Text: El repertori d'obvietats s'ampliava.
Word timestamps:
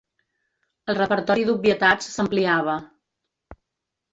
El 0.93 0.97
repertori 0.99 1.45
d'obvietats 1.49 2.09
s'ampliava. 2.15 2.79